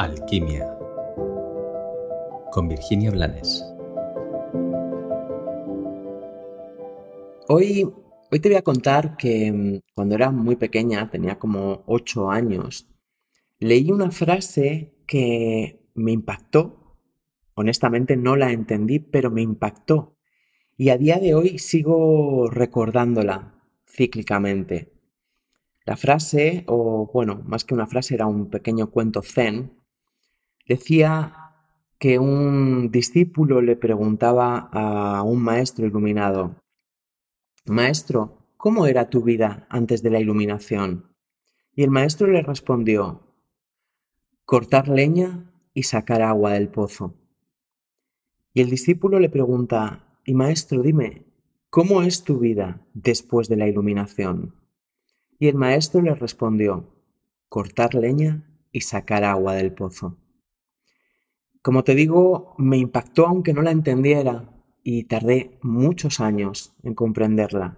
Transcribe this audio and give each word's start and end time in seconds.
Alquimia 0.00 0.66
con 2.52 2.68
Virginia 2.68 3.10
Blanes. 3.10 3.62
Hoy, 7.48 7.86
hoy 8.30 8.40
te 8.40 8.48
voy 8.48 8.56
a 8.56 8.62
contar 8.62 9.18
que 9.18 9.52
mm, 9.52 9.80
cuando 9.94 10.14
era 10.14 10.30
muy 10.30 10.56
pequeña, 10.56 11.10
tenía 11.10 11.38
como 11.38 11.82
8 11.84 12.30
años, 12.30 12.88
leí 13.58 13.90
una 13.92 14.10
frase 14.10 14.94
que 15.06 15.82
me 15.94 16.12
impactó. 16.12 16.96
Honestamente 17.52 18.16
no 18.16 18.36
la 18.36 18.52
entendí, 18.52 19.00
pero 19.00 19.30
me 19.30 19.42
impactó. 19.42 20.16
Y 20.78 20.88
a 20.88 20.96
día 20.96 21.18
de 21.18 21.34
hoy 21.34 21.58
sigo 21.58 22.48
recordándola 22.48 23.54
cíclicamente. 23.86 24.94
La 25.84 25.98
frase, 25.98 26.64
o 26.68 27.10
bueno, 27.12 27.42
más 27.44 27.66
que 27.66 27.74
una 27.74 27.86
frase, 27.86 28.14
era 28.14 28.26
un 28.26 28.48
pequeño 28.48 28.90
cuento 28.90 29.20
zen, 29.20 29.79
decía 30.70 31.52
que 31.98 32.20
un 32.20 32.92
discípulo 32.92 33.60
le 33.60 33.74
preguntaba 33.74 34.70
a 34.72 35.24
un 35.24 35.42
maestro 35.42 35.84
iluminado, 35.84 36.54
Maestro, 37.66 38.38
¿cómo 38.56 38.86
era 38.86 39.10
tu 39.10 39.22
vida 39.22 39.66
antes 39.68 40.00
de 40.04 40.10
la 40.10 40.20
iluminación? 40.20 41.06
Y 41.74 41.82
el 41.82 41.90
maestro 41.90 42.28
le 42.28 42.42
respondió, 42.42 43.20
cortar 44.44 44.86
leña 44.88 45.52
y 45.74 45.82
sacar 45.82 46.22
agua 46.22 46.52
del 46.52 46.68
pozo. 46.68 47.14
Y 48.54 48.60
el 48.60 48.70
discípulo 48.70 49.18
le 49.18 49.28
pregunta, 49.28 50.06
y 50.24 50.34
maestro, 50.34 50.82
dime, 50.82 51.26
¿cómo 51.68 52.02
es 52.02 52.22
tu 52.22 52.38
vida 52.38 52.80
después 52.94 53.48
de 53.48 53.56
la 53.56 53.66
iluminación? 53.66 54.54
Y 55.40 55.48
el 55.48 55.56
maestro 55.56 56.00
le 56.00 56.14
respondió, 56.14 56.94
cortar 57.48 57.96
leña 57.96 58.44
y 58.70 58.82
sacar 58.82 59.24
agua 59.24 59.54
del 59.54 59.72
pozo. 59.72 60.19
Como 61.62 61.84
te 61.84 61.94
digo, 61.94 62.54
me 62.56 62.78
impactó 62.78 63.26
aunque 63.26 63.52
no 63.52 63.60
la 63.60 63.70
entendiera 63.70 64.48
y 64.82 65.04
tardé 65.04 65.58
muchos 65.60 66.18
años 66.18 66.74
en 66.82 66.94
comprenderla. 66.94 67.76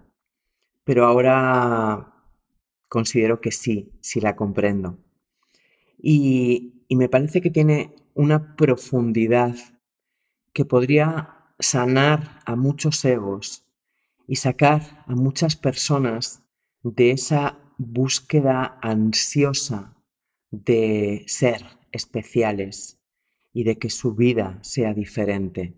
Pero 0.85 1.05
ahora 1.05 2.15
considero 2.89 3.41
que 3.41 3.51
sí, 3.51 3.91
sí 4.01 4.21
la 4.21 4.37
comprendo. 4.37 4.99
Y, 5.99 6.85
y 6.87 6.95
me 6.95 7.09
parece 7.09 7.41
que 7.41 7.51
tiene 7.51 7.97
una 8.15 8.55
profundidad 8.55 9.57
que 10.53 10.65
podría 10.65 11.55
sanar 11.59 12.41
a 12.45 12.55
muchos 12.55 13.05
egos 13.05 13.67
y 14.29 14.37
sacar 14.37 15.05
a 15.09 15.17
muchas 15.17 15.57
personas 15.57 16.45
de 16.85 17.11
esa 17.11 17.59
búsqueda 17.79 18.79
ansiosa 18.81 19.97
de 20.51 21.25
ser 21.27 21.65
especiales 21.91 23.02
y 23.53 23.65
de 23.65 23.79
que 23.79 23.91
su 23.91 24.15
vida 24.15 24.59
sea 24.63 24.95
diferente. 24.95 25.75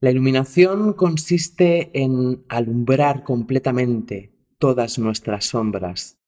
La 0.00 0.10
iluminación 0.10 0.94
consiste 0.94 1.90
en 1.98 2.44
alumbrar 2.48 3.22
completamente 3.22 4.34
todas 4.58 4.98
nuestras 4.98 5.44
sombras 5.44 6.18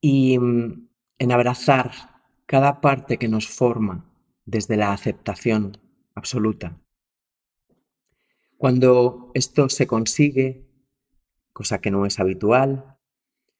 y 0.00 0.38
mm, 0.38 0.88
en 1.18 1.32
abrazar 1.32 1.92
cada 2.46 2.80
parte 2.80 3.18
que 3.18 3.28
nos 3.28 3.46
forma 3.46 4.10
desde 4.44 4.76
la 4.76 4.92
aceptación 4.92 5.78
absoluta. 6.14 6.80
Cuando 8.56 9.30
esto 9.34 9.68
se 9.68 9.86
consigue, 9.86 10.66
cosa 11.52 11.80
que 11.80 11.90
no 11.90 12.06
es 12.06 12.18
habitual, 12.18 12.98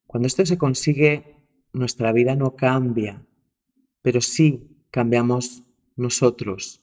cuando 0.06 0.26
esto 0.26 0.44
se 0.46 0.58
consigue, 0.58 1.46
nuestra 1.72 2.10
vida 2.12 2.34
no 2.34 2.56
cambia, 2.56 3.24
pero 4.02 4.20
sí 4.20 4.77
cambiamos 4.90 5.64
nosotros, 5.96 6.82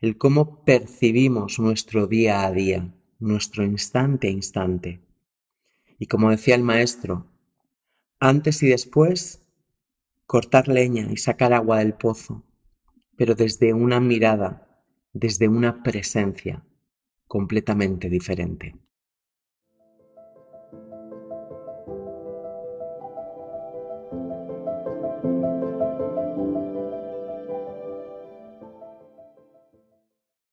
el 0.00 0.18
cómo 0.18 0.64
percibimos 0.64 1.58
nuestro 1.58 2.06
día 2.06 2.44
a 2.44 2.52
día, 2.52 2.94
nuestro 3.18 3.64
instante 3.64 4.28
a 4.28 4.30
instante. 4.30 5.00
Y 5.98 6.06
como 6.06 6.30
decía 6.30 6.54
el 6.54 6.62
maestro, 6.62 7.26
antes 8.20 8.62
y 8.62 8.68
después, 8.68 9.42
cortar 10.26 10.68
leña 10.68 11.06
y 11.10 11.16
sacar 11.16 11.52
agua 11.52 11.78
del 11.78 11.94
pozo, 11.94 12.44
pero 13.16 13.34
desde 13.34 13.72
una 13.72 14.00
mirada, 14.00 14.82
desde 15.12 15.48
una 15.48 15.82
presencia 15.82 16.64
completamente 17.26 18.10
diferente. 18.10 18.76